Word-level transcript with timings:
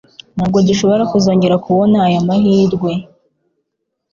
Ntabwo 0.35 0.57
dushobora 0.67 1.03
kuzongera 1.11 1.55
kubona 1.65 1.97
aya 2.07 2.27
mahirwe. 2.27 2.91